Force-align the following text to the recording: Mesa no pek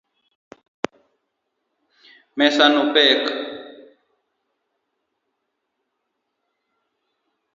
Mesa 2.37 2.65
no 2.73 2.81
pek 2.93 3.21